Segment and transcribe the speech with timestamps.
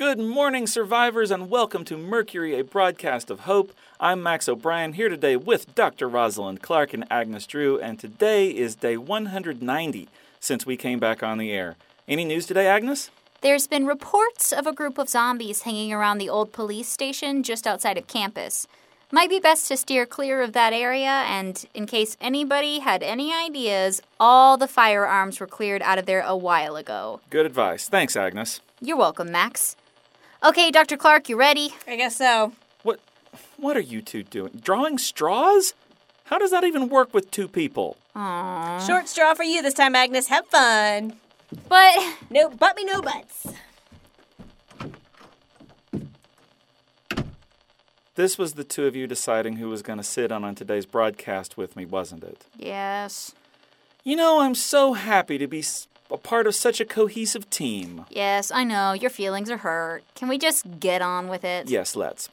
[0.00, 3.70] Good morning, survivors, and welcome to Mercury, a broadcast of hope.
[4.00, 6.08] I'm Max O'Brien here today with Dr.
[6.08, 10.08] Rosalind Clark and Agnes Drew, and today is day 190
[10.40, 11.76] since we came back on the air.
[12.08, 13.10] Any news today, Agnes?
[13.42, 17.66] There's been reports of a group of zombies hanging around the old police station just
[17.66, 18.66] outside of campus.
[19.12, 23.34] Might be best to steer clear of that area, and in case anybody had any
[23.34, 27.20] ideas, all the firearms were cleared out of there a while ago.
[27.28, 27.86] Good advice.
[27.86, 28.62] Thanks, Agnes.
[28.80, 29.76] You're welcome, Max.
[30.42, 30.96] Okay, Dr.
[30.96, 31.74] Clark, you ready?
[31.86, 32.52] I guess so.
[32.82, 33.00] What
[33.58, 34.60] what are you two doing?
[34.62, 35.74] Drawing straws?
[36.24, 37.96] How does that even work with two people?
[38.16, 38.86] Aww.
[38.86, 40.28] Short straw for you this time, Agnes.
[40.28, 41.14] Have fun.
[41.68, 41.94] But
[42.30, 43.46] No but me, no buts.
[48.14, 50.84] This was the two of you deciding who was going to sit on on today's
[50.84, 52.44] broadcast with me, wasn't it?
[52.56, 53.34] yes.
[54.02, 58.04] You know, I'm so happy to be s- a part of such a cohesive team.
[58.10, 58.92] Yes, I know.
[58.92, 60.04] Your feelings are hurt.
[60.14, 61.68] Can we just get on with it?
[61.68, 62.28] Yes, let's.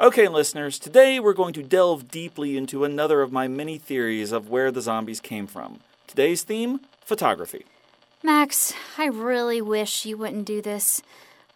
[0.00, 4.50] Okay, listeners, today we're going to delve deeply into another of my many theories of
[4.50, 5.80] where the zombies came from.
[6.06, 7.64] Today's theme photography.
[8.22, 11.00] Max, I really wish you wouldn't do this.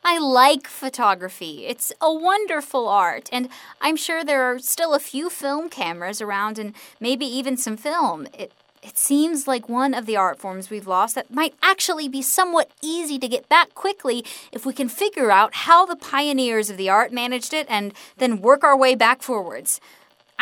[0.03, 1.67] I like photography.
[1.67, 6.59] It's a wonderful art, and I'm sure there are still a few film cameras around
[6.59, 8.27] and maybe even some film.
[8.33, 12.23] It it seems like one of the art forms we've lost that might actually be
[12.23, 16.77] somewhat easy to get back quickly if we can figure out how the pioneers of
[16.77, 19.81] the art managed it and then work our way back forwards.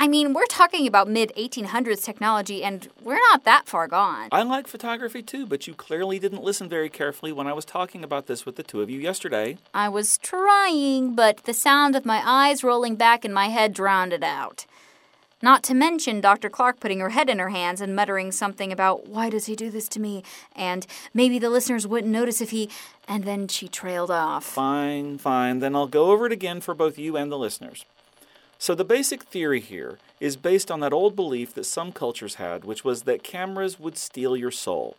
[0.00, 4.28] I mean, we're talking about mid 1800s technology, and we're not that far gone.
[4.30, 8.04] I like photography too, but you clearly didn't listen very carefully when I was talking
[8.04, 9.58] about this with the two of you yesterday.
[9.74, 14.12] I was trying, but the sound of my eyes rolling back in my head drowned
[14.12, 14.66] it out.
[15.40, 16.50] Not to mention Dr.
[16.50, 19.70] Clark putting her head in her hands and muttering something about, why does he do
[19.70, 20.24] this to me?
[20.56, 22.68] And maybe the listeners wouldn't notice if he.
[23.06, 24.44] And then she trailed off.
[24.44, 25.60] Fine, fine.
[25.60, 27.84] Then I'll go over it again for both you and the listeners.
[28.60, 32.64] So, the basic theory here is based on that old belief that some cultures had,
[32.64, 34.96] which was that cameras would steal your soul.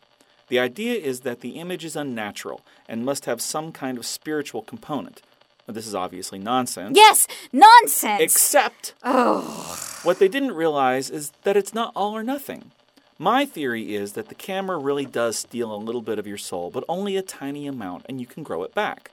[0.48, 4.62] The idea is that the image is unnatural and must have some kind of spiritual
[4.62, 5.22] component.
[5.68, 6.96] Now, this is obviously nonsense.
[6.96, 7.28] Yes!
[7.52, 8.22] Nonsense!
[8.22, 9.89] Except, oh.
[10.04, 12.72] What they didn't realize is that it's not all or nothing.
[13.18, 16.72] My theory is that the camera really does steal a little bit of your soul,
[16.72, 19.12] but only a tiny amount, and you can grow it back.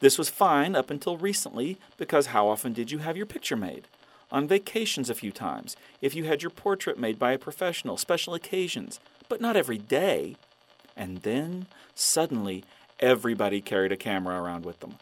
[0.00, 3.86] This was fine up until recently because how often did you have your picture made?
[4.32, 8.34] On vacations a few times, if you had your portrait made by a professional, special
[8.34, 8.98] occasions,
[9.28, 10.36] but not every day.
[10.96, 12.64] And then, suddenly,
[12.98, 14.96] everybody carried a camera around with them.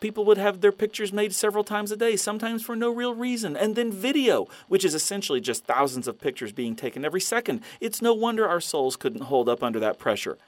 [0.00, 3.56] People would have their pictures made several times a day, sometimes for no real reason.
[3.56, 7.60] And then video, which is essentially just thousands of pictures being taken every second.
[7.80, 10.38] It's no wonder our souls couldn't hold up under that pressure.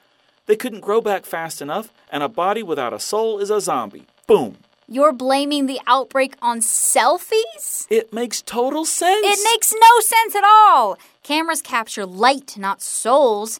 [0.47, 4.05] They couldn't grow back fast enough, and a body without a soul is a zombie.
[4.27, 4.57] Boom.
[4.89, 7.87] You're blaming the outbreak on selfies?
[7.89, 9.25] It makes total sense.
[9.25, 10.97] It makes no sense at all.
[11.21, 13.59] Cameras capture light, not souls.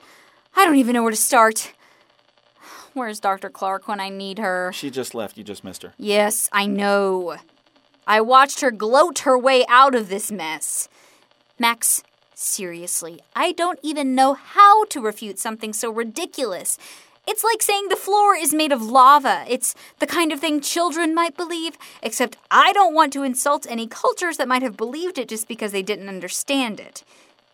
[0.56, 1.74] I don't even know where to start.
[2.94, 3.50] Where's Dr.
[3.50, 4.72] Clark when I need her?
[4.74, 5.36] She just left.
[5.38, 5.94] You just missed her.
[5.98, 7.38] Yes, I know.
[8.06, 10.90] I watched her gloat her way out of this mess.
[11.58, 12.04] Max,
[12.36, 16.78] seriously, I don't even know how to refute something so ridiculous.
[17.26, 19.46] It's like saying the floor is made of lava.
[19.48, 23.88] It's the kind of thing children might believe, except I don't want to insult any
[23.88, 27.04] cultures that might have believed it just because they didn't understand it.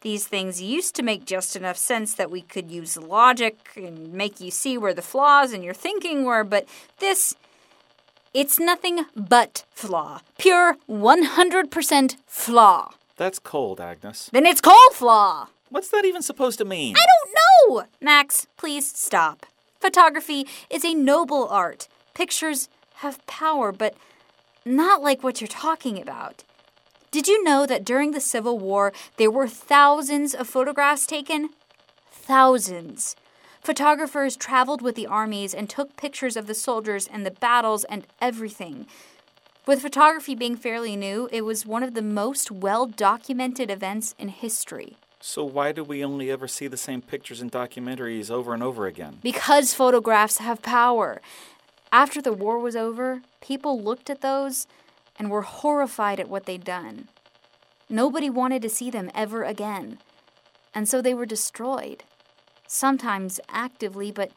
[0.02, 4.40] These things used to make just enough sense that we could use logic and make
[4.40, 6.68] you see where the flaws in your thinking were, but
[7.00, 7.36] this.
[8.34, 10.22] It's nothing but flaw.
[10.38, 12.92] Pure 100% flaw.
[13.18, 14.30] That's cold, Agnes.
[14.32, 15.48] Then it's cold flaw.
[15.70, 16.96] What's that even supposed to mean?
[16.96, 17.86] I don't know!
[18.00, 19.46] Max, please stop.
[19.80, 21.88] Photography is a noble art.
[22.14, 23.96] Pictures have power, but
[24.64, 26.44] not like what you're talking about.
[27.12, 31.50] Did you know that during the Civil War there were thousands of photographs taken?
[32.12, 33.16] Thousands.
[33.62, 38.06] Photographers traveled with the armies and took pictures of the soldiers and the battles and
[38.22, 38.86] everything.
[39.66, 44.30] With photography being fairly new, it was one of the most well documented events in
[44.30, 44.98] history.
[45.20, 48.86] So, why do we only ever see the same pictures in documentaries over and over
[48.86, 49.18] again?
[49.24, 51.22] Because photographs have power.
[51.92, 54.68] After the war was over, people looked at those
[55.20, 57.10] and were horrified at what they'd done.
[57.90, 60.00] Nobody wanted to see them ever again,
[60.74, 62.04] and so they were destroyed.
[62.66, 64.32] Sometimes actively, but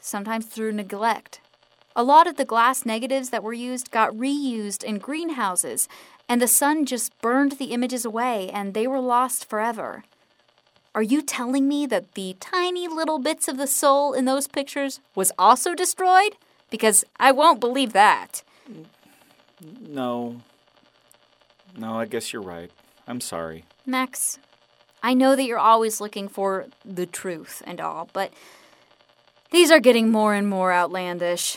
[0.00, 1.40] sometimes through neglect.
[1.94, 5.88] A lot of the glass negatives that were used got reused in greenhouses,
[6.28, 10.04] and the sun just burned the images away, and they were lost forever.
[10.94, 15.00] Are you telling me that the tiny little bits of the soul in those pictures
[15.14, 16.36] was also destroyed?
[16.70, 18.42] Because I won't believe that.
[19.80, 20.40] No.
[21.76, 22.70] No, I guess you're right.
[23.06, 23.64] I'm sorry.
[23.86, 24.38] Max,
[25.02, 28.32] I know that you're always looking for the truth and all, but
[29.50, 31.56] these are getting more and more outlandish.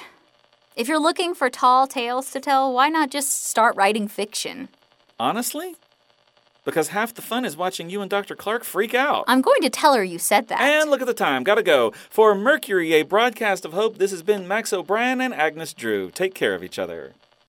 [0.75, 4.69] If you're looking for tall tales to tell, why not just start writing fiction?
[5.19, 5.75] Honestly?
[6.65, 8.35] Because half the fun is watching you and Dr.
[8.35, 9.23] Clark freak out.
[9.27, 10.59] I'm going to tell her you said that.
[10.59, 11.43] And look at the time.
[11.43, 11.91] Gotta go.
[12.09, 16.09] For Mercury, a broadcast of hope, this has been Max O'Brien and Agnes Drew.
[16.09, 17.13] Take care of each other.